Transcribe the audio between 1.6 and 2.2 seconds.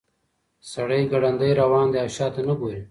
روان دی او